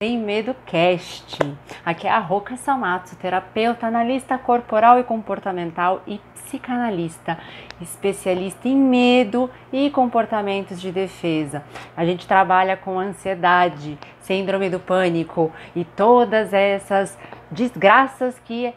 Sem 0.00 0.16
Medo 0.16 0.54
Cast. 0.64 1.36
Aqui 1.84 2.06
é 2.06 2.10
a 2.10 2.20
Roca 2.20 2.56
Samatsu, 2.56 3.16
terapeuta, 3.16 3.88
analista 3.88 4.38
corporal 4.38 5.00
e 5.00 5.02
comportamental 5.02 6.04
e 6.06 6.20
psicanalista, 6.34 7.36
especialista 7.80 8.68
em 8.68 8.76
medo 8.76 9.50
e 9.72 9.90
comportamentos 9.90 10.80
de 10.80 10.92
defesa. 10.92 11.64
A 11.96 12.04
gente 12.04 12.28
trabalha 12.28 12.76
com 12.76 12.96
ansiedade, 12.96 13.98
síndrome 14.20 14.70
do 14.70 14.78
pânico 14.78 15.50
e 15.74 15.84
todas 15.84 16.52
essas 16.54 17.18
desgraças 17.50 18.38
que 18.44 18.72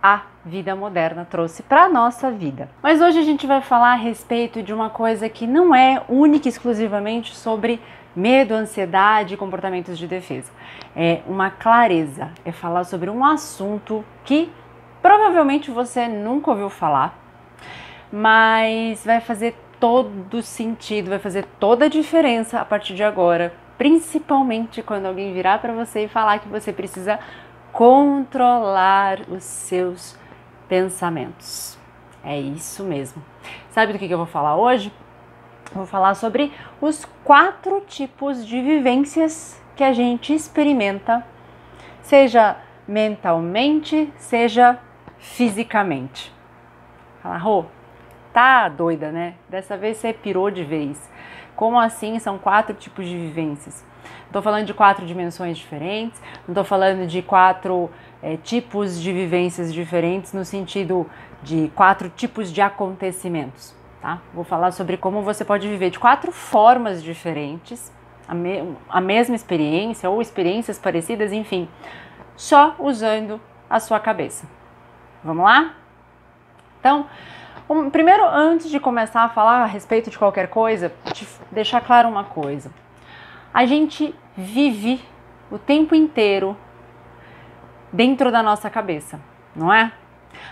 a 0.00 0.22
vida 0.44 0.74
moderna 0.74 1.26
trouxe 1.28 1.62
para 1.62 1.84
a 1.84 1.88
nossa 1.88 2.30
vida. 2.30 2.68
Mas 2.82 3.00
hoje 3.00 3.18
a 3.18 3.22
gente 3.22 3.46
vai 3.46 3.60
falar 3.60 3.92
a 3.92 3.96
respeito 3.96 4.62
de 4.62 4.72
uma 4.72 4.88
coisa 4.88 5.28
que 5.28 5.46
não 5.46 5.74
é 5.74 6.02
única 6.08 6.48
e 6.48 6.50
exclusivamente 6.50 7.36
sobre 7.36 7.80
medo, 8.16 8.54
ansiedade 8.54 9.34
e 9.34 9.36
comportamentos 9.36 9.98
de 9.98 10.06
defesa. 10.06 10.50
É 10.96 11.20
uma 11.26 11.50
clareza, 11.50 12.30
é 12.44 12.52
falar 12.52 12.84
sobre 12.84 13.10
um 13.10 13.24
assunto 13.24 14.04
que 14.24 14.50
provavelmente 15.02 15.70
você 15.70 16.08
nunca 16.08 16.50
ouviu 16.50 16.68
falar, 16.68 17.18
mas 18.10 19.04
vai 19.04 19.20
fazer 19.20 19.54
todo 19.78 20.42
sentido, 20.42 21.10
vai 21.10 21.18
fazer 21.18 21.44
toda 21.58 21.86
a 21.86 21.88
diferença 21.88 22.60
a 22.60 22.64
partir 22.64 22.94
de 22.94 23.02
agora, 23.02 23.54
principalmente 23.78 24.82
quando 24.82 25.06
alguém 25.06 25.32
virar 25.32 25.58
para 25.58 25.72
você 25.72 26.04
e 26.04 26.08
falar 26.08 26.38
que 26.38 26.48
você 26.48 26.72
precisa 26.72 27.18
controlar 27.72 29.20
os 29.30 29.44
seus 29.44 30.18
pensamentos. 30.70 31.76
É 32.22 32.38
isso 32.38 32.84
mesmo. 32.84 33.20
Sabe 33.70 33.92
do 33.92 33.98
que 33.98 34.08
eu 34.08 34.16
vou 34.16 34.26
falar 34.26 34.56
hoje? 34.56 34.92
Vou 35.74 35.84
falar 35.84 36.14
sobre 36.14 36.52
os 36.80 37.04
quatro 37.24 37.80
tipos 37.82 38.46
de 38.46 38.62
vivências 38.62 39.60
que 39.74 39.82
a 39.82 39.92
gente 39.92 40.32
experimenta, 40.32 41.26
seja 42.02 42.56
mentalmente, 42.86 44.12
seja 44.16 44.78
fisicamente. 45.18 46.32
Fala, 47.20 47.36
Rô, 47.36 47.64
tá 48.32 48.68
doida, 48.68 49.10
né? 49.10 49.34
Dessa 49.48 49.76
vez 49.76 49.96
você 49.96 50.12
pirou 50.12 50.50
de 50.50 50.62
vez. 50.62 51.10
Como 51.60 51.78
assim 51.78 52.18
são 52.18 52.38
quatro 52.38 52.74
tipos 52.74 53.06
de 53.06 53.14
vivências? 53.14 53.84
Estou 54.26 54.42
falando 54.42 54.66
de 54.66 54.74
quatro 54.74 55.06
dimensões 55.06 55.56
diferentes, 55.56 56.20
não 56.48 56.52
estou 56.52 56.64
falando 56.64 57.06
de 57.06 57.22
quatro 57.22 57.88
é, 58.20 58.36
tipos 58.36 59.00
de 59.00 59.12
vivências 59.12 59.72
diferentes 59.72 60.32
no 60.32 60.44
sentido 60.44 61.06
de 61.42 61.70
quatro 61.76 62.08
tipos 62.08 62.50
de 62.52 62.60
acontecimentos 62.60 63.78
tá? 64.00 64.18
Vou 64.32 64.44
falar 64.44 64.72
sobre 64.72 64.96
como 64.96 65.22
você 65.22 65.44
pode 65.44 65.68
viver 65.68 65.90
de 65.90 65.98
quatro 65.98 66.32
formas 66.32 67.02
diferentes, 67.02 67.92
a, 68.26 68.34
me 68.34 68.74
a 68.88 69.00
mesma 69.00 69.36
experiência 69.36 70.08
ou 70.08 70.20
experiências 70.20 70.78
parecidas, 70.78 71.32
enfim, 71.32 71.68
só 72.36 72.74
usando 72.78 73.40
a 73.68 73.78
sua 73.78 74.00
cabeça. 74.00 74.48
Vamos 75.22 75.44
lá? 75.44 75.74
Então, 76.80 77.06
primeiro, 77.90 78.24
antes 78.26 78.68
de 78.68 78.80
começar 78.80 79.22
a 79.22 79.28
falar 79.28 79.62
a 79.62 79.66
respeito 79.66 80.10
de 80.10 80.18
qualquer 80.18 80.48
coisa, 80.48 80.92
deixar 81.52 81.80
claro 81.80 82.08
uma 82.08 82.24
coisa. 82.24 82.72
A 83.54 83.64
gente 83.64 84.14
vive 84.36 85.00
o 85.50 85.58
tempo 85.58 85.94
inteiro 85.94 86.56
dentro 87.92 88.32
da 88.32 88.42
nossa 88.42 88.68
cabeça, 88.68 89.20
não 89.54 89.72
é? 89.72 89.92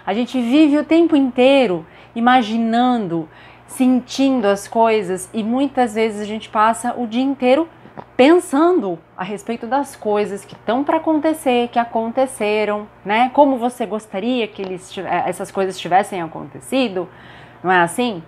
A 0.07 0.13
gente 0.13 0.41
vive 0.41 0.79
o 0.79 0.85
tempo 0.85 1.17
inteiro 1.17 1.85
imaginando, 2.15 3.29
sentindo 3.67 4.47
as 4.47 4.67
coisas 4.67 5.29
e 5.33 5.43
muitas 5.43 5.95
vezes 5.95 6.21
a 6.21 6.25
gente 6.25 6.49
passa 6.49 6.95
o 6.97 7.07
dia 7.07 7.23
inteiro 7.23 7.69
pensando 8.19 8.99
a 9.17 9.23
respeito 9.23 9.65
das 9.65 9.95
coisas 9.95 10.45
que 10.45 10.55
estão 10.55 10.83
para 10.83 10.97
acontecer, 10.97 11.69
que 11.69 11.79
aconteceram, 11.79 12.89
né? 13.05 13.31
Como 13.33 13.57
você 13.59 13.87
gostaria 13.87 14.49
que 14.49 14.61
eles, 14.61 14.99
eh, 14.99 15.23
essas 15.25 15.53
coisas 15.53 15.79
tivessem 15.79 16.21
acontecido, 16.21 17.09
não 17.63 17.71
é 17.71 17.79
assim? 17.79 18.21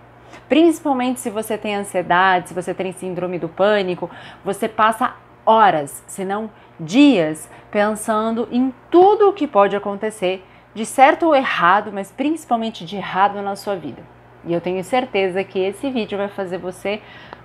Principalmente 0.49 1.19
se 1.19 1.29
você 1.29 1.59
tem 1.59 1.75
ansiedade, 1.75 2.51
se 2.51 2.55
você 2.55 2.73
tem 2.73 2.93
síndrome 2.93 3.37
do 3.37 3.49
pânico, 3.49 4.09
você 4.45 4.69
passa 4.69 5.17
horas, 5.45 6.05
se 6.07 6.25
não 6.25 6.49
dias, 6.79 7.51
pensando 7.73 8.47
em 8.53 8.73
tudo 8.93 9.31
o 9.31 9.33
que 9.33 9.49
pode 9.49 9.75
acontecer 9.75 10.47
de 10.73 10.87
certo 10.87 11.27
ou 11.27 11.35
errado, 11.35 11.91
mas 11.93 12.13
principalmente 12.13 12.85
de 12.85 12.95
errado 12.95 13.43
na 13.43 13.57
sua 13.57 13.75
vida. 13.75 14.05
E 14.45 14.53
eu 14.53 14.61
tenho 14.61 14.85
certeza 14.85 15.43
que 15.43 15.59
esse 15.59 15.91
vídeo 15.91 16.17
vai 16.17 16.29
fazer 16.29 16.59
você 16.59 17.03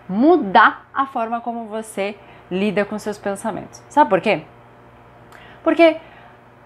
mudar 0.08 0.88
a 0.94 1.08
forma 1.08 1.42
como 1.42 1.66
você 1.66 2.16
lida 2.50 2.86
com 2.86 2.98
seus 3.00 3.18
pensamentos. 3.18 3.82
Sabe 3.90 4.10
por 4.10 4.22
quê? 4.22 4.44
Porque 5.64 5.98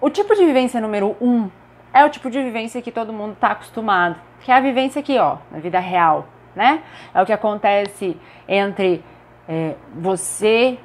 o 0.00 0.10
tipo 0.10 0.34
de 0.34 0.44
vivência 0.44 0.80
número 0.80 1.16
um 1.20 1.50
é 1.92 2.04
o 2.04 2.10
tipo 2.10 2.30
de 2.30 2.42
vivência 2.42 2.80
que 2.82 2.92
todo 2.92 3.12
mundo 3.12 3.32
está 3.32 3.48
acostumado, 3.48 4.16
que 4.40 4.52
é 4.52 4.54
a 4.54 4.60
vivência 4.60 5.00
aqui, 5.00 5.18
ó, 5.18 5.38
na 5.50 5.58
vida 5.58 5.78
real, 5.78 6.26
né? 6.54 6.82
É 7.14 7.22
o 7.22 7.26
que 7.26 7.32
acontece 7.32 8.16
entre 8.46 9.04
é, 9.48 9.74
você 9.94 10.78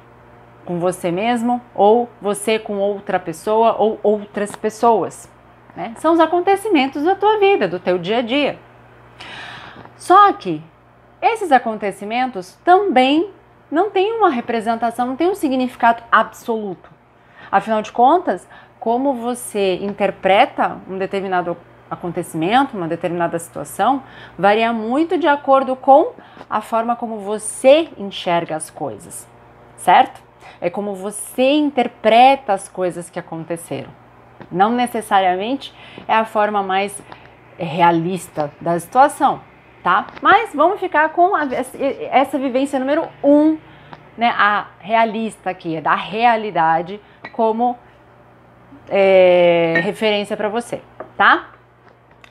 com 0.66 0.80
você 0.80 1.12
mesmo, 1.12 1.62
ou 1.74 2.10
você 2.20 2.58
com 2.58 2.78
outra 2.78 3.20
pessoa, 3.20 3.76
ou 3.78 4.00
outras 4.02 4.54
pessoas. 4.56 5.30
Né? 5.76 5.94
São 5.96 6.12
os 6.12 6.20
acontecimentos 6.20 7.04
da 7.04 7.14
tua 7.14 7.38
vida, 7.38 7.68
do 7.68 7.78
teu 7.78 7.96
dia 7.96 8.18
a 8.18 8.22
dia. 8.22 8.58
Só 9.96 10.32
que 10.32 10.60
esses 11.22 11.52
acontecimentos 11.52 12.58
também 12.64 13.30
não 13.70 13.90
têm 13.90 14.12
uma 14.12 14.30
representação, 14.30 15.06
não 15.06 15.16
têm 15.16 15.30
um 15.30 15.34
significado 15.34 16.02
absoluto. 16.10 16.90
Afinal 17.50 17.82
de 17.82 17.92
contas, 17.92 18.46
como 18.78 19.14
você 19.14 19.76
interpreta 19.76 20.78
um 20.88 20.98
determinado 20.98 21.56
acontecimento, 21.90 22.76
uma 22.76 22.88
determinada 22.88 23.38
situação, 23.38 24.02
varia 24.38 24.72
muito 24.72 25.16
de 25.16 25.26
acordo 25.26 25.76
com 25.76 26.12
a 26.48 26.60
forma 26.60 26.96
como 26.96 27.18
você 27.18 27.88
enxerga 27.96 28.56
as 28.56 28.70
coisas, 28.70 29.26
certo? 29.76 30.20
É 30.60 30.68
como 30.68 30.94
você 30.94 31.52
interpreta 31.52 32.52
as 32.52 32.68
coisas 32.68 33.10
que 33.10 33.18
aconteceram. 33.18 33.90
Não 34.50 34.70
necessariamente 34.72 35.74
é 36.06 36.14
a 36.14 36.24
forma 36.24 36.62
mais 36.62 37.00
realista 37.58 38.52
da 38.60 38.78
situação, 38.78 39.40
tá? 39.86 40.08
Mas 40.20 40.52
vamos 40.52 40.80
ficar 40.80 41.10
com 41.10 41.36
a, 41.36 41.46
essa 42.10 42.36
vivência 42.36 42.76
número 42.76 43.08
um, 43.22 43.56
né? 44.18 44.34
A 44.36 44.66
realista 44.80 45.50
aqui, 45.50 45.80
da 45.80 45.94
realidade, 45.94 47.00
como 47.30 47.78
é, 48.88 49.80
referência 49.84 50.36
para 50.36 50.48
você, 50.48 50.82
tá? 51.16 51.50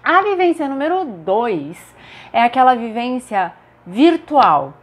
A 0.03 0.21
vivência 0.21 0.67
número 0.67 1.05
dois 1.05 1.95
é 2.33 2.43
aquela 2.43 2.75
vivência 2.75 3.53
virtual. 3.87 4.73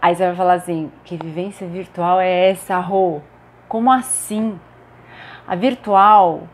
Aí 0.00 0.16
você 0.16 0.24
vai 0.28 0.36
falar 0.36 0.54
assim: 0.54 0.90
que 1.04 1.18
vivência 1.18 1.66
virtual 1.66 2.18
é 2.18 2.48
essa, 2.48 2.78
Rô? 2.78 3.20
Como 3.68 3.92
assim? 3.92 4.58
A 5.46 5.54
virtual 5.54 6.48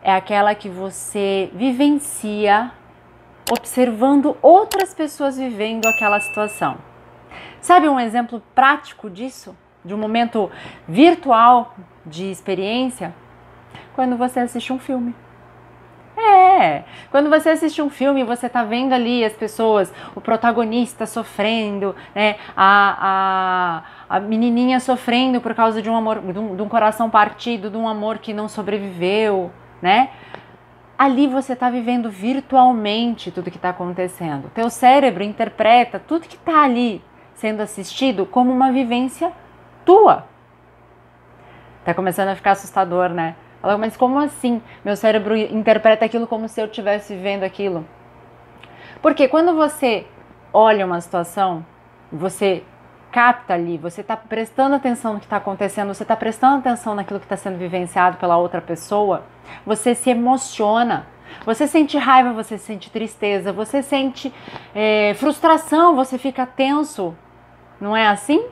é 0.00 0.14
aquela 0.14 0.54
que 0.54 0.68
você 0.68 1.50
vivencia 1.52 2.70
observando 3.50 4.36
outras 4.40 4.94
pessoas 4.94 5.36
vivendo 5.36 5.86
aquela 5.86 6.20
situação. 6.20 6.78
Sabe 7.60 7.88
um 7.88 7.98
exemplo 7.98 8.42
prático 8.54 9.10
disso? 9.10 9.56
De 9.84 9.94
um 9.94 9.98
momento 9.98 10.50
virtual 10.86 11.74
de 12.06 12.30
experiência? 12.30 13.14
Quando 13.94 14.16
você 14.16 14.40
assiste 14.40 14.72
um 14.72 14.78
filme. 14.78 15.14
É, 16.16 16.84
quando 17.10 17.30
você 17.30 17.48
assiste 17.48 17.80
um 17.80 17.88
filme, 17.88 18.22
você 18.24 18.46
tá 18.46 18.62
vendo 18.62 18.92
ali 18.92 19.24
as 19.24 19.32
pessoas, 19.32 19.92
o 20.14 20.20
protagonista 20.20 21.06
sofrendo, 21.06 21.96
né, 22.14 22.36
a, 22.54 23.82
a, 24.08 24.16
a 24.16 24.20
menininha 24.20 24.80
sofrendo 24.80 25.40
por 25.40 25.54
causa 25.54 25.80
de 25.80 25.88
um 25.88 25.96
amor, 25.96 26.20
de 26.20 26.38
um, 26.38 26.56
de 26.56 26.62
um 26.62 26.68
coração 26.68 27.08
partido, 27.08 27.70
de 27.70 27.76
um 27.76 27.88
amor 27.88 28.18
que 28.18 28.34
não 28.34 28.48
sobreviveu, 28.48 29.50
né? 29.80 30.10
Ali 31.00 31.26
você 31.26 31.54
está 31.54 31.70
vivendo 31.70 32.10
virtualmente 32.10 33.30
tudo 33.30 33.50
que 33.50 33.56
está 33.56 33.70
acontecendo. 33.70 34.50
Teu 34.52 34.68
cérebro 34.68 35.22
interpreta 35.22 35.98
tudo 35.98 36.28
que 36.28 36.36
está 36.36 36.62
ali 36.62 37.02
sendo 37.32 37.62
assistido 37.62 38.26
como 38.26 38.52
uma 38.52 38.70
vivência 38.70 39.32
tua. 39.82 40.26
Tá 41.86 41.94
começando 41.94 42.28
a 42.28 42.36
ficar 42.36 42.50
assustador, 42.50 43.08
né? 43.08 43.34
Mas 43.78 43.96
como 43.96 44.18
assim? 44.18 44.60
Meu 44.84 44.94
cérebro 44.94 45.34
interpreta 45.34 46.04
aquilo 46.04 46.26
como 46.26 46.46
se 46.46 46.60
eu 46.60 46.66
estivesse 46.66 47.14
vivendo 47.14 47.44
aquilo. 47.44 47.86
Porque 49.00 49.26
quando 49.26 49.54
você 49.54 50.06
olha 50.52 50.84
uma 50.84 51.00
situação, 51.00 51.64
você 52.12 52.62
capta 53.10 53.54
ali, 53.54 53.76
você 53.76 54.00
está 54.00 54.16
prestando 54.16 54.74
atenção 54.74 55.14
no 55.14 55.20
que 55.20 55.26
está 55.26 55.36
acontecendo, 55.36 55.92
você 55.92 56.02
está 56.02 56.16
prestando 56.16 56.58
atenção 56.58 56.94
naquilo 56.94 57.18
que 57.20 57.26
está 57.26 57.36
sendo 57.36 57.58
vivenciado 57.58 58.16
pela 58.16 58.36
outra 58.36 58.60
pessoa, 58.60 59.24
você 59.64 59.94
se 59.94 60.10
emociona. 60.10 61.06
Você 61.46 61.66
sente 61.66 61.96
raiva, 61.96 62.32
você 62.32 62.58
sente 62.58 62.90
tristeza, 62.90 63.52
você 63.52 63.82
sente 63.82 64.34
é, 64.74 65.14
frustração, 65.14 65.94
você 65.94 66.18
fica 66.18 66.44
tenso. 66.44 67.14
Não 67.80 67.96
é 67.96 68.08
assim? 68.08 68.44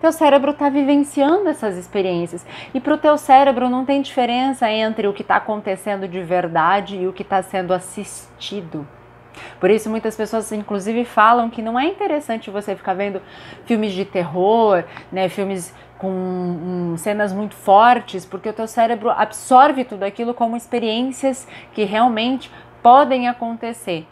Teu 0.00 0.12
cérebro 0.12 0.50
está 0.50 0.68
vivenciando 0.68 1.48
essas 1.48 1.76
experiências. 1.76 2.44
E 2.74 2.80
para 2.80 2.94
o 2.94 2.98
teu 2.98 3.16
cérebro 3.16 3.68
não 3.68 3.84
tem 3.84 4.02
diferença 4.02 4.70
entre 4.70 5.06
o 5.06 5.12
que 5.12 5.22
está 5.22 5.36
acontecendo 5.36 6.06
de 6.08 6.22
verdade 6.22 6.96
e 6.96 7.06
o 7.06 7.12
que 7.12 7.22
está 7.22 7.42
sendo 7.42 7.72
assistido. 7.72 8.86
Por 9.60 9.70
isso 9.70 9.88
muitas 9.90 10.16
pessoas 10.16 10.50
inclusive 10.52 11.04
falam 11.04 11.50
que 11.50 11.62
não 11.62 11.78
é 11.78 11.86
interessante 11.86 12.50
você 12.50 12.74
ficar 12.74 12.94
vendo 12.94 13.20
filmes 13.64 13.92
de 13.92 14.04
terror, 14.04 14.84
né, 15.10 15.28
filmes 15.28 15.74
com 15.98 16.10
um, 16.10 16.96
cenas 16.96 17.32
muito 17.32 17.54
fortes, 17.54 18.24
porque 18.24 18.48
o 18.48 18.52
teu 18.52 18.66
cérebro 18.66 19.10
absorve 19.10 19.84
tudo 19.84 20.02
aquilo 20.02 20.34
como 20.34 20.56
experiências 20.56 21.48
que 21.72 21.84
realmente 21.84 22.50
podem 22.82 23.28
acontecer, 23.28 24.06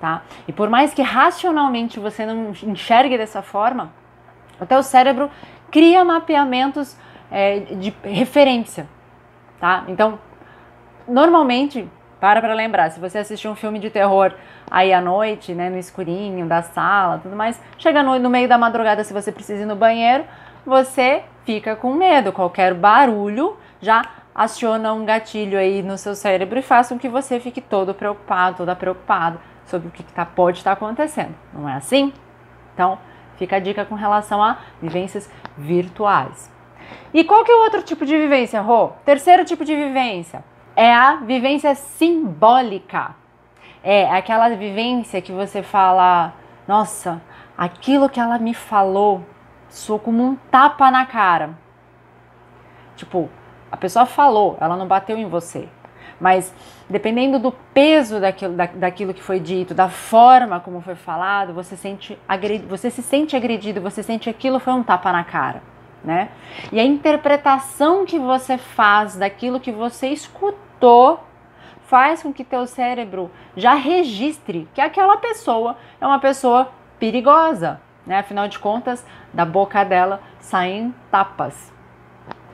tá? 0.00 0.22
E 0.46 0.52
por 0.52 0.68
mais 0.68 0.92
que 0.92 1.02
racionalmente 1.02 1.98
você 1.98 2.26
não 2.26 2.52
enxergue 2.62 3.16
dessa 3.16 3.42
forma, 3.42 3.90
o 4.60 4.66
teu 4.66 4.82
cérebro 4.82 5.30
cria 5.70 6.04
mapeamentos 6.04 6.96
é, 7.30 7.60
de 7.60 7.94
referência, 8.04 8.86
tá? 9.58 9.84
Então, 9.88 10.18
normalmente, 11.08 11.88
para 12.20 12.40
para 12.40 12.54
lembrar, 12.54 12.90
se 12.90 13.00
você 13.00 13.18
assistir 13.18 13.48
um 13.48 13.56
filme 13.56 13.78
de 13.78 13.90
terror 13.90 14.34
aí 14.72 14.90
à 14.90 15.02
noite, 15.02 15.52
né, 15.52 15.68
no 15.68 15.76
escurinho 15.76 16.46
da 16.46 16.62
sala, 16.62 17.20
tudo 17.22 17.36
mais, 17.36 17.60
chega 17.76 18.02
no, 18.02 18.18
no 18.18 18.30
meio 18.30 18.48
da 18.48 18.56
madrugada, 18.56 19.04
se 19.04 19.12
você 19.12 19.30
precisa 19.30 19.64
ir 19.64 19.66
no 19.66 19.76
banheiro, 19.76 20.24
você 20.64 21.24
fica 21.44 21.76
com 21.76 21.92
medo. 21.92 22.32
Qualquer 22.32 22.72
barulho 22.72 23.58
já 23.82 24.02
aciona 24.34 24.94
um 24.94 25.04
gatilho 25.04 25.58
aí 25.58 25.82
no 25.82 25.98
seu 25.98 26.14
cérebro 26.14 26.58
e 26.58 26.62
faz 26.62 26.88
com 26.88 26.98
que 26.98 27.06
você 27.06 27.38
fique 27.38 27.60
todo 27.60 27.92
preocupado, 27.92 28.56
toda 28.56 28.74
preocupada 28.74 29.38
sobre 29.66 29.88
o 29.88 29.90
que 29.90 30.02
tá, 30.02 30.24
pode 30.24 30.58
estar 30.58 30.72
acontecendo. 30.72 31.34
Não 31.52 31.68
é 31.68 31.74
assim? 31.74 32.10
Então, 32.72 32.98
fica 33.36 33.56
a 33.56 33.60
dica 33.60 33.84
com 33.84 33.94
relação 33.94 34.42
a 34.42 34.56
vivências 34.80 35.30
virtuais. 35.58 36.50
E 37.12 37.22
qual 37.24 37.44
que 37.44 37.52
é 37.52 37.54
o 37.54 37.62
outro 37.62 37.82
tipo 37.82 38.06
de 38.06 38.16
vivência, 38.16 38.62
Rô? 38.62 38.92
Terceiro 39.04 39.44
tipo 39.44 39.66
de 39.66 39.76
vivência 39.76 40.42
é 40.74 40.90
a 40.90 41.16
vivência 41.16 41.74
simbólica. 41.74 43.21
É 43.82 44.10
aquela 44.10 44.48
vivência 44.50 45.20
que 45.20 45.32
você 45.32 45.62
fala, 45.62 46.34
nossa, 46.68 47.20
aquilo 47.58 48.08
que 48.08 48.20
ela 48.20 48.38
me 48.38 48.54
falou 48.54 49.24
soou 49.68 49.98
como 49.98 50.22
um 50.22 50.36
tapa 50.50 50.90
na 50.90 51.04
cara. 51.04 51.50
Tipo, 52.94 53.28
a 53.70 53.76
pessoa 53.76 54.06
falou, 54.06 54.56
ela 54.60 54.76
não 54.76 54.86
bateu 54.86 55.16
em 55.16 55.26
você. 55.26 55.68
Mas 56.20 56.54
dependendo 56.88 57.38
do 57.38 57.50
peso 57.50 58.20
daquilo, 58.20 58.54
da, 58.54 58.66
daquilo 58.66 59.12
que 59.12 59.22
foi 59.22 59.40
dito, 59.40 59.74
da 59.74 59.88
forma 59.88 60.60
como 60.60 60.80
foi 60.80 60.94
falado, 60.94 61.52
você, 61.52 61.76
sente 61.76 62.16
agredido, 62.28 62.68
você 62.68 62.90
se 62.90 63.02
sente 63.02 63.34
agredido, 63.34 63.80
você 63.80 64.02
sente 64.02 64.30
aquilo 64.30 64.60
foi 64.60 64.72
um 64.72 64.82
tapa 64.84 65.10
na 65.10 65.24
cara. 65.24 65.62
Né? 66.04 66.28
E 66.70 66.78
a 66.78 66.84
interpretação 66.84 68.04
que 68.04 68.18
você 68.18 68.58
faz 68.58 69.16
daquilo 69.16 69.58
que 69.58 69.72
você 69.72 70.08
escutou 70.08 71.20
faz 71.92 72.22
com 72.22 72.32
que 72.32 72.42
teu 72.42 72.66
cérebro 72.66 73.30
já 73.54 73.74
registre 73.74 74.66
que 74.72 74.80
aquela 74.80 75.18
pessoa 75.18 75.76
é 76.00 76.06
uma 76.06 76.18
pessoa 76.18 76.72
perigosa, 76.98 77.82
né? 78.06 78.20
Afinal 78.20 78.48
de 78.48 78.58
contas, 78.58 79.04
da 79.30 79.44
boca 79.44 79.84
dela 79.84 80.22
saem 80.40 80.94
tapas. 81.10 81.70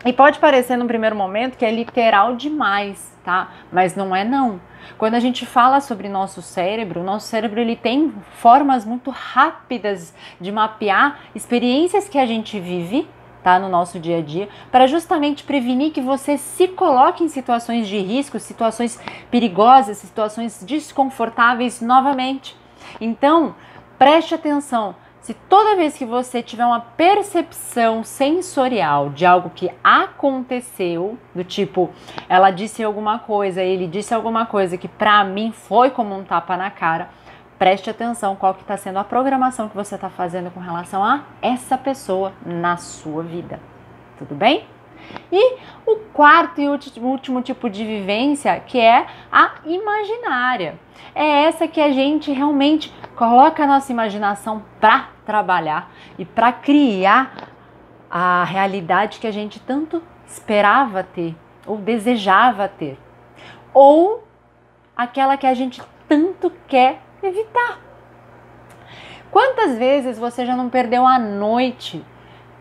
E 0.05 0.13
pode 0.13 0.41
parecer 0.41 0.77
no 0.77 0.89
primeiro 0.89 1.15
momento 1.15 1.57
que 1.57 1.65
é 1.65 1.71
literal 1.71 2.35
demais, 2.35 3.17
tá? 3.25 3.51
Mas 3.71 3.95
não 3.95 4.15
é 4.15 4.25
não. 4.25 4.61
Quando 4.97 5.15
a 5.15 5.21
gente 5.21 5.47
fala 5.47 5.81
sobre 5.81 6.09
nosso 6.09 6.43
cérebro, 6.43 7.05
nosso 7.05 7.29
cérebro 7.29 7.61
ele 7.61 7.77
tem 7.77 8.13
formas 8.33 8.85
muito 8.85 9.09
rápidas 9.13 10.13
de 10.41 10.51
mapear 10.51 11.21
experiências 11.33 12.09
que 12.09 12.19
a 12.19 12.27
gente 12.27 12.59
vive, 12.59 13.09
tá, 13.49 13.59
no 13.59 13.69
nosso 13.69 13.99
dia 13.99 14.19
a 14.19 14.23
dia, 14.23 14.49
para 14.71 14.87
justamente 14.87 15.45
prevenir 15.45 15.93
que 15.93 16.01
você 16.01 16.37
se 16.37 16.69
coloque 16.69 17.25
em 17.25 17.29
situações 17.29 17.89
de 17.89 17.99
risco, 17.99 18.39
situações 18.39 19.01
perigosas, 19.31 19.99
situações 19.99 20.63
desconfortáveis 20.63 21.81
novamente. 21.81 22.57
Então, 23.01 23.55
preste 23.99 24.35
atenção 24.35 24.95
se 25.29 25.35
toda 25.35 25.77
vez 25.77 25.95
que 25.95 26.07
você 26.07 26.43
tiver 26.43 26.65
uma 26.65 26.81
percepção 26.81 28.03
sensorial 28.03 29.11
de 29.11 29.27
algo 29.27 29.51
que 29.51 29.71
aconteceu, 29.85 31.19
do 31.35 31.45
tipo, 31.45 31.91
ela 32.31 32.51
disse 32.51 32.83
alguma 32.83 33.19
coisa, 33.19 33.63
ele 33.63 33.87
disse 33.87 34.15
alguma 34.15 34.47
coisa 34.47 34.79
que 34.79 34.89
para 34.89 35.23
mim 35.25 35.53
foi 35.53 35.91
como 35.91 36.17
um 36.17 36.25
tapa 36.25 36.57
na 36.57 36.71
cara, 36.71 37.11
preste 37.59 37.91
atenção 37.91 38.37
qual 38.37 38.55
que 38.55 38.63
está 38.63 38.77
sendo 38.77 38.99
a 38.99 39.05
programação 39.05 39.69
que 39.69 39.75
você 39.75 39.97
está 39.97 40.09
fazendo 40.09 40.51
com 40.51 40.61
relação 40.61 41.03
a 41.03 41.25
essa 41.43 41.77
pessoa 41.77 42.33
na 42.47 42.77
sua 42.77 43.23
vida. 43.23 43.59
Tudo 44.17 44.35
bem? 44.35 44.65
E 45.33 45.57
o 45.87 45.97
quarto 46.13 46.61
e 46.61 46.69
último 46.69 47.43
tipo 47.43 47.69
de 47.71 47.85
vivência, 47.85 48.61
que 48.61 48.79
é 48.79 49.07
a 49.31 49.55
imaginária. 49.65 50.79
É 51.15 51.45
essa 51.45 51.67
que 51.67 51.81
a 51.81 51.91
gente 51.91 52.33
realmente 52.33 52.93
coloca 53.17 53.65
a 53.65 53.67
nossa 53.67 53.91
imaginação 53.91 54.63
para 54.81 55.09
trabalhar 55.25 55.91
e 56.19 56.25
para 56.25 56.53
criar 56.53 57.49
a 58.11 58.45
realidade 58.45 59.19
que 59.19 59.27
a 59.27 59.31
gente 59.31 59.61
tanto 59.61 60.03
esperava 60.27 61.03
ter 61.03 61.35
ou 61.67 61.77
desejava 61.77 62.69
ter. 62.69 62.99
Ou 63.73 64.25
aquela 64.97 65.37
que 65.37 65.47
a 65.47 65.55
gente 65.55 65.83
tanto 66.09 66.51
quer 66.67 67.03
evitar. 67.23 67.79
Quantas 69.31 69.77
vezes 69.77 70.19
você 70.19 70.47
já 70.47 70.57
não 70.57 70.69
perdeu 70.71 71.07
a 71.07 71.19
noite 71.19 72.05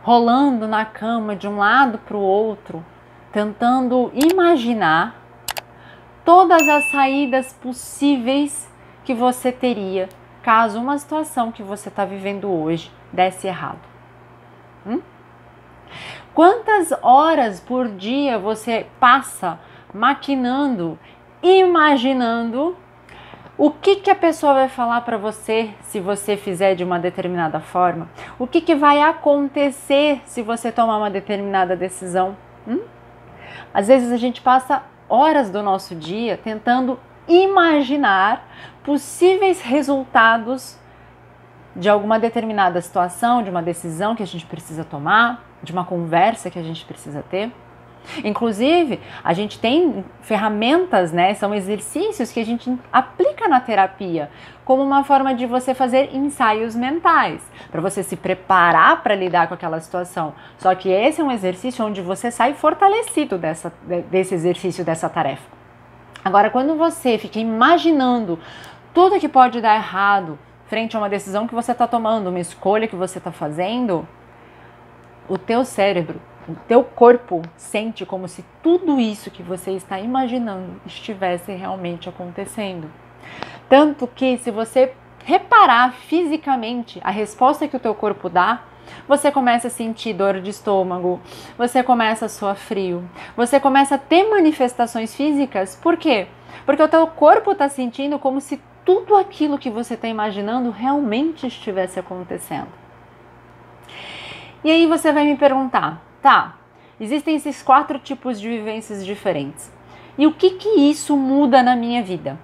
rolando 0.02 0.68
na 0.68 0.86
cama 0.86 1.36
de 1.36 1.48
um 1.48 1.58
lado 1.58 1.98
para 1.98 2.16
o 2.16 2.22
outro, 2.22 2.86
tentando 3.32 4.12
imaginar 4.14 5.16
todas 6.24 6.68
as 6.68 6.90
saídas 6.92 7.54
possíveis 7.54 8.70
que 9.04 9.14
você 9.14 9.52
teria 9.52 10.10
caso 10.42 10.80
uma 10.80 10.98
situação 10.98 11.52
que 11.52 11.62
você 11.62 11.90
está 11.90 12.06
vivendo 12.06 12.50
hoje 12.50 12.92
desse 13.12 13.48
errado. 13.48 13.82
Hum? 14.86 15.02
Quantas 16.34 16.94
horas 17.02 17.60
por 17.60 17.90
dia 17.90 18.38
você 18.38 18.86
passa 19.00 19.60
maquinando, 19.94 20.98
imaginando 21.42 22.78
o 23.58 23.72
que, 23.72 23.96
que 23.96 24.12
a 24.12 24.16
pessoa 24.16 24.54
vai 24.54 24.70
falar 24.70 25.02
para 25.02 25.18
você 25.18 25.72
se 25.82 26.00
você 26.00 26.38
fizer 26.38 26.76
de 26.76 26.84
uma 26.84 27.00
determinada 27.00 27.60
forma? 27.60 28.08
O 28.38 28.46
que, 28.46 28.62
que 28.62 28.76
vai 28.76 29.02
acontecer 29.02 30.22
se 30.26 30.44
você 30.44 30.72
tomar 30.72 30.98
uma 30.98 31.10
determinada 31.10 31.76
decisão? 31.76 32.38
Hum? 32.68 32.82
Às 33.74 33.88
vezes 33.88 34.12
a 34.12 34.18
gente 34.18 34.42
passa 34.42 34.84
horas 35.10 35.50
do 35.50 35.64
nosso 35.64 35.96
dia 35.96 36.38
tentando 36.38 37.00
imaginar 37.28 38.48
possíveis 38.84 39.62
resultados 39.62 40.78
de 41.76 41.90
alguma 41.90 42.20
determinada 42.20 42.80
situação, 42.80 43.42
de 43.42 43.50
uma 43.50 43.62
decisão 43.62 44.16
que 44.16 44.24
a 44.24 44.28
gente 44.28 44.46
precisa 44.46 44.84
tomar, 44.84 45.44
de 45.64 45.72
uma 45.72 45.84
conversa 45.84 46.52
que 46.52 46.60
a 46.60 46.64
gente 46.64 46.86
precisa 46.86 47.24
ter. 47.24 47.52
Inclusive, 48.24 49.00
a 49.24 49.34
gente 49.34 49.60
tem 49.60 50.04
ferramentas, 50.22 51.12
né? 51.12 51.34
São 51.34 51.54
exercícios 51.54 52.32
que 52.32 52.40
a 52.40 52.46
gente 52.46 52.74
aplica 52.92 53.48
na 53.48 53.60
terapia 53.60 54.30
como 54.64 54.84
uma 54.84 55.04
forma 55.04 55.34
de 55.34 55.46
você 55.46 55.74
fazer 55.74 56.14
ensaios 56.14 56.76
mentais, 56.76 57.42
para 57.72 57.80
você 57.80 58.04
se 58.04 58.18
preparar 58.18 59.02
para 59.02 59.16
lidar 59.16 59.48
com 59.48 59.54
aquela 59.54 59.80
situação. 59.80 60.34
Só 60.58 60.76
que 60.76 60.90
esse 60.90 61.22
é 61.22 61.24
um 61.24 61.32
exercício 61.32 61.86
onde 61.86 62.02
você 62.02 62.30
sai 62.30 62.54
fortalecido 62.54 63.38
dessa, 63.38 63.72
desse 64.10 64.36
exercício, 64.36 64.84
dessa 64.84 65.08
tarefa. 65.08 65.48
Agora, 66.24 66.50
quando 66.50 66.76
você 66.76 67.18
fica 67.18 67.40
imaginando 67.40 68.38
tudo 68.94 69.20
que 69.20 69.30
pode 69.30 69.62
dar 69.62 69.76
errado 69.76 70.38
frente 70.68 70.96
a 70.96 71.00
uma 71.00 71.08
decisão 71.08 71.48
que 71.48 71.56
você 71.56 71.72
está 71.72 71.88
tomando, 71.88 72.28
uma 72.28 72.40
escolha 72.40 72.88
que 72.88 72.96
você 72.96 73.20
está 73.20 73.32
fazendo, 73.32 74.06
o 75.30 75.38
teu 75.38 75.64
cérebro 75.64 76.20
o 76.48 76.56
teu 76.68 76.84
corpo 76.84 77.42
sente 77.56 78.06
como 78.06 78.28
se 78.28 78.44
tudo 78.64 79.00
isso 79.00 79.30
que 79.30 79.44
você 79.44 79.72
está 79.72 80.00
imaginando 80.00 80.80
estivesse 80.86 81.52
realmente 81.52 82.08
acontecendo. 82.08 82.90
Tanto 83.70 84.08
que 84.08 84.38
se 84.38 84.50
você 84.50 84.94
reparar 85.26 85.92
fisicamente 85.94 87.02
a 87.04 87.12
resposta 87.12 87.68
que 87.68 87.76
o 87.76 87.80
teu 87.80 87.94
corpo 87.94 88.30
dá, 88.30 88.64
você 89.06 89.30
começa 89.30 89.68
a 89.68 89.72
sentir 89.72 90.14
dor 90.14 90.40
de 90.40 90.50
estômago, 90.50 91.20
você 91.58 91.84
começa 91.84 92.26
a 92.26 92.30
suar 92.30 92.56
frio, 92.56 93.04
você 93.36 93.60
começa 93.60 93.96
a 93.96 93.98
ter 93.98 94.30
manifestações 94.30 95.14
físicas. 95.14 95.76
Por 95.76 95.98
quê? 95.98 96.28
Porque 96.66 96.82
o 96.82 96.88
teu 96.88 97.06
corpo 97.08 97.52
está 97.52 97.68
sentindo 97.68 98.18
como 98.18 98.40
se 98.40 98.62
tudo 98.86 99.18
aquilo 99.18 99.58
que 99.58 99.70
você 99.70 99.96
está 99.96 100.08
imaginando 100.08 100.70
realmente 100.70 101.46
estivesse 101.46 102.00
acontecendo. 102.00 102.70
E 104.64 104.72
aí 104.72 104.86
você 104.86 105.12
vai 105.12 105.26
me 105.26 105.36
perguntar, 105.36 106.02
Tá, 106.28 106.58
existem 107.00 107.38
esses 107.38 107.64
quatro 107.64 107.98
tipos 108.00 108.38
de 108.38 108.50
vivências 108.50 109.06
diferentes. 109.06 109.72
E 110.18 110.28
o 110.28 110.34
que 110.34 110.50
que 110.56 110.68
isso 110.68 111.16
muda 111.16 111.64
na 111.64 111.74
minha 111.74 112.04
vida? 112.04 112.38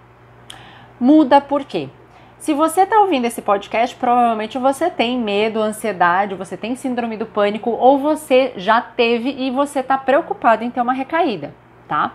Muda 0.97 1.41
por 1.41 1.65
quê? 1.65 1.89
Se 2.37 2.53
você 2.53 2.83
está 2.83 3.01
ouvindo 3.01 3.25
esse 3.25 3.41
podcast, 3.41 3.93
provavelmente 3.97 4.57
você 4.57 4.89
tem 4.89 5.19
medo, 5.19 5.61
ansiedade, 5.61 6.33
você 6.33 6.55
tem 6.55 6.77
síndrome 6.77 7.17
do 7.17 7.25
pânico 7.25 7.71
ou 7.71 7.99
você 7.99 8.53
já 8.55 8.79
teve 8.79 9.29
e 9.29 9.51
você 9.51 9.81
está 9.81 9.97
preocupado 9.97 10.63
em 10.63 10.71
ter 10.71 10.79
uma 10.79 10.93
recaída, 10.93 11.53
tá? 11.85 12.13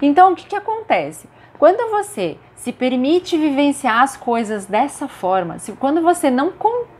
Então, 0.00 0.32
o 0.32 0.34
que, 0.34 0.46
que 0.46 0.56
acontece? 0.56 1.28
Quando 1.58 1.90
você 1.90 2.38
se 2.54 2.72
permite 2.72 3.36
vivenciar 3.36 4.02
as 4.02 4.16
coisas 4.16 4.64
dessa 4.64 5.06
forma, 5.06 5.58
se, 5.58 5.72
quando 5.72 6.00
você 6.00 6.30
não 6.30 6.50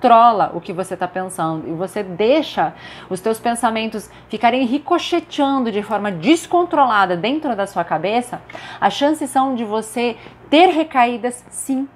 controla 0.00 0.50
o 0.54 0.60
que 0.60 0.72
você 0.72 0.94
está 0.94 1.06
pensando 1.06 1.68
e 1.68 1.72
você 1.72 2.02
deixa 2.02 2.72
os 3.10 3.20
teus 3.20 3.38
pensamentos 3.38 4.10
ficarem 4.30 4.64
ricocheteando 4.64 5.70
de 5.70 5.82
forma 5.82 6.10
descontrolada 6.10 7.16
dentro 7.16 7.54
da 7.54 7.66
sua 7.66 7.84
cabeça, 7.84 8.40
as 8.80 8.94
chances 8.94 9.28
são 9.28 9.54
de 9.54 9.62
você 9.62 10.16
ter 10.48 10.68
recaídas 10.68 11.44
sim 11.50 11.86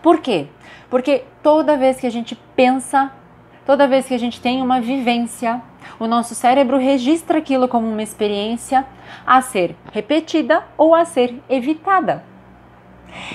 por 0.00 0.20
quê? 0.20 0.46
Porque 0.88 1.24
toda 1.42 1.76
vez 1.76 1.98
que 1.98 2.06
a 2.06 2.10
gente 2.10 2.36
pensa, 2.54 3.10
toda 3.66 3.88
vez 3.88 4.06
que 4.06 4.14
a 4.14 4.18
gente 4.18 4.40
tem 4.40 4.62
uma 4.62 4.80
vivência, 4.80 5.60
o 5.98 6.06
nosso 6.06 6.36
cérebro 6.36 6.76
registra 6.76 7.38
aquilo 7.38 7.66
como 7.66 7.88
uma 7.88 8.02
experiência 8.02 8.86
a 9.26 9.42
ser 9.42 9.74
repetida 9.92 10.64
ou 10.76 10.94
a 10.94 11.04
ser 11.04 11.42
evitada. 11.48 12.24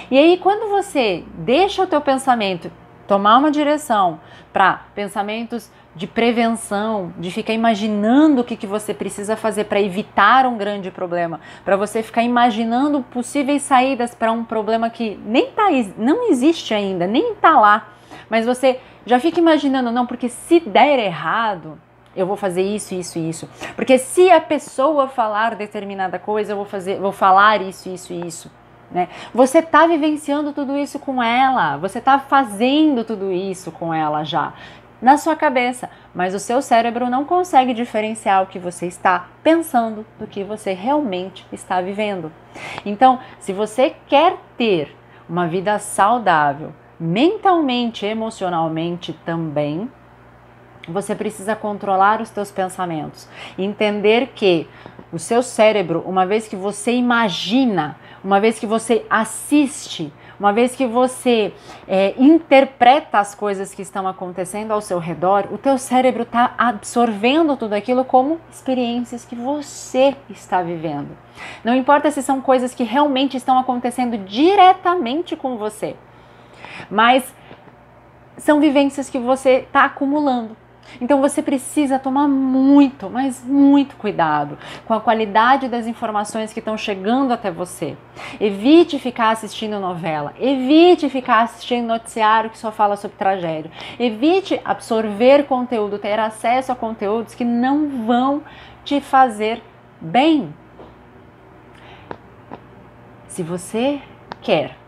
E 0.10 0.18
aí, 0.18 0.38
quando 0.38 0.70
você 0.70 1.26
deixa 1.34 1.84
o 1.84 1.88
teu 1.88 2.00
pensamento 2.00 2.72
tomar 3.08 3.38
uma 3.38 3.52
direção 3.52 4.20
para 4.52 4.82
pensamentos 4.94 5.72
de 5.96 6.08
prevenção, 6.08 7.14
de 7.18 7.30
ficar 7.30 7.54
imaginando 7.54 8.42
o 8.42 8.44
que, 8.44 8.56
que 8.56 8.66
você 8.66 8.94
precisa 8.94 9.36
fazer 9.36 9.66
para 9.66 9.82
evitar 9.82 10.46
um 10.46 10.58
grande 10.58 10.90
problema, 10.90 11.40
para 11.64 11.76
você 11.76 12.02
ficar 12.02 12.24
imaginando 12.24 13.02
possíveis 13.02 13.62
saídas 13.62 14.16
para 14.16 14.32
um 14.32 14.44
problema 14.44 14.90
que 14.90 15.20
nem 15.26 15.52
tá, 15.52 15.68
não 15.98 16.30
existe 16.30 16.74
ainda, 16.74 17.06
nem 17.06 17.34
está 17.34 17.60
lá, 17.60 17.90
mas 18.30 18.46
você 18.46 18.80
já 19.06 19.20
fica 19.20 19.40
imaginando, 19.40 19.92
não, 19.92 20.06
porque 20.06 20.30
se 20.30 20.60
der 20.60 20.98
errado, 20.98 21.78
eu 22.16 22.26
vou 22.26 22.38
fazer 22.38 22.62
isso, 22.62 22.94
isso 22.94 23.20
e 23.20 23.30
isso. 23.30 23.50
Porque 23.76 23.98
se 23.98 24.30
a 24.32 24.40
pessoa 24.40 25.08
falar 25.08 25.56
determinada 25.56 26.18
coisa, 26.18 26.54
eu 26.54 26.56
vou 26.56 26.66
fazer, 26.66 27.00
vou 27.00 27.12
falar 27.12 27.62
isso, 27.62 27.90
isso 27.90 28.14
e 28.14 28.28
isso. 28.28 28.52
Né? 28.94 29.10
Você 29.34 29.60
está 29.60 29.88
vivenciando 29.88 30.54
tudo 30.54 30.78
isso 30.78 31.00
com 31.00 31.22
ela, 31.22 31.78
você 31.78 32.00
está 32.00 32.20
fazendo 32.20 33.04
tudo 33.04 33.32
isso 33.32 33.72
com 33.72 33.94
ela 33.94 34.24
já 34.24 34.54
na 35.04 35.18
sua 35.18 35.36
cabeça, 35.36 35.90
mas 36.16 36.34
o 36.34 36.40
seu 36.40 36.62
cérebro 36.62 37.10
não 37.10 37.26
consegue 37.26 37.74
diferenciar 37.74 38.42
o 38.42 38.48
que 38.48 38.58
você 38.58 38.86
está 38.86 39.28
pensando 39.44 40.06
do 40.18 40.26
que 40.26 40.46
você 40.46 40.72
realmente 40.72 41.46
está 41.52 41.82
vivendo. 41.82 42.32
Então, 42.86 43.20
se 43.38 43.52
você 43.52 43.94
quer 44.08 44.38
ter 44.58 44.96
uma 45.28 45.46
vida 45.46 45.78
saudável, 45.78 46.72
mentalmente, 46.98 48.06
emocionalmente 48.06 49.12
também, 49.26 49.92
você 50.88 51.14
precisa 51.14 51.54
controlar 51.54 52.22
os 52.22 52.30
seus 52.30 52.50
pensamentos, 52.50 53.28
entender 53.58 54.28
que 54.34 54.70
o 55.12 55.20
seu 55.20 55.44
cérebro, 55.44 56.02
uma 56.06 56.26
vez 56.26 56.48
que 56.48 56.56
você 56.56 56.94
imagina, 56.94 57.98
uma 58.24 58.40
vez 58.40 58.58
que 58.58 58.66
você 58.66 59.06
assiste, 59.10 60.12
uma 60.40 60.54
vez 60.54 60.76
que 60.76 60.86
você 60.88 61.54
é, 61.88 62.14
interpreta 62.18 63.20
as 63.20 63.36
coisas 63.36 63.74
que 63.74 63.82
estão 63.82 64.08
acontecendo 64.08 64.72
ao 64.72 64.82
seu 64.82 64.98
redor, 64.98 65.48
o 65.52 65.58
teu 65.58 65.78
cérebro 65.78 66.24
está 66.24 66.54
absorvendo 66.58 67.58
tudo 67.58 67.74
aquilo 67.74 68.06
como 68.06 68.40
experiências 68.52 69.26
que 69.26 69.36
você 69.36 70.16
está 70.30 70.62
vivendo. 70.62 71.10
Não 71.64 71.76
importa 71.76 72.10
se 72.12 72.22
são 72.22 72.42
coisas 72.42 72.74
que 72.74 72.84
realmente 72.84 73.36
estão 73.36 73.60
acontecendo 73.60 74.18
diretamente 74.18 75.36
com 75.36 75.58
você, 75.58 75.96
mas 76.90 77.24
são 78.38 78.60
vivências 78.60 79.10
que 79.10 79.20
você 79.20 79.66
está 79.68 79.86
acumulando. 79.86 80.63
Então 81.02 81.22
você 81.22 81.42
precisa 81.42 81.98
tomar 81.98 82.28
muito, 82.28 83.10
mas 83.10 83.44
muito 83.44 83.96
cuidado 83.96 84.58
com 84.86 84.94
a 84.94 85.00
qualidade 85.00 85.68
das 85.68 85.88
informações 85.88 86.54
que 86.54 86.60
estão 86.60 86.78
chegando 86.78 87.32
até 87.32 87.50
você. 87.50 87.98
Evite 88.40 89.00
ficar 89.00 89.32
assistindo 89.32 89.80
novela, 89.80 90.34
evite 90.40 91.10
ficar 91.10 91.44
assistindo 91.44 91.88
noticiário 91.88 92.50
que 92.50 92.58
só 92.58 92.72
fala 92.72 92.96
sobre 92.96 93.18
tragédia. 93.18 93.72
Evite 94.00 94.60
absorver 94.64 95.46
conteúdo, 95.46 95.98
ter 95.98 96.20
acesso 96.20 96.72
a 96.72 96.76
conteúdos 96.76 97.34
que 97.36 97.46
não 97.46 98.06
vão 98.06 98.44
te 98.84 99.02
fazer 99.02 99.62
bem. 100.00 100.54
Se 103.28 103.42
você 103.42 104.00
quer 104.42 104.83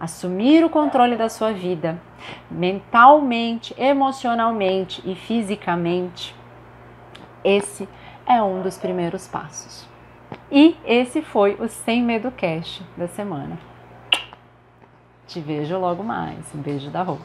assumir 0.00 0.64
o 0.64 0.70
controle 0.70 1.14
da 1.14 1.28
sua 1.28 1.52
vida, 1.52 2.00
mentalmente, 2.50 3.74
emocionalmente 3.76 5.02
e 5.04 5.14
fisicamente, 5.14 6.34
esse 7.44 7.86
é 8.26 8.42
um 8.42 8.62
dos 8.62 8.78
primeiros 8.78 9.28
passos. 9.28 9.86
E 10.50 10.76
esse 10.84 11.20
foi 11.20 11.54
o 11.60 11.68
Sem 11.68 12.02
Medo 12.02 12.30
Cash 12.30 12.82
da 12.96 13.06
semana. 13.06 13.58
Te 15.26 15.40
vejo 15.40 15.78
logo 15.78 16.02
mais. 16.02 16.52
Um 16.54 16.60
beijo 16.60 16.90
da 16.90 17.02
Rô. 17.02 17.18